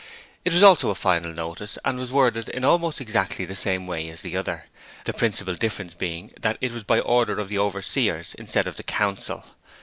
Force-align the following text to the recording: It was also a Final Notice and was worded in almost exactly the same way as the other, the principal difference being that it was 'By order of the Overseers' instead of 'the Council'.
It 0.43 0.51
was 0.51 0.63
also 0.63 0.89
a 0.89 0.95
Final 0.95 1.31
Notice 1.31 1.77
and 1.85 1.99
was 1.99 2.11
worded 2.11 2.49
in 2.49 2.63
almost 2.63 2.99
exactly 2.99 3.45
the 3.45 3.55
same 3.55 3.85
way 3.85 4.09
as 4.09 4.23
the 4.23 4.35
other, 4.35 4.65
the 5.05 5.13
principal 5.13 5.53
difference 5.53 5.93
being 5.93 6.33
that 6.41 6.57
it 6.59 6.71
was 6.71 6.83
'By 6.83 6.99
order 7.01 7.37
of 7.37 7.49
the 7.49 7.59
Overseers' 7.59 8.33
instead 8.39 8.65
of 8.65 8.77
'the 8.77 8.83
Council'. 8.89 9.45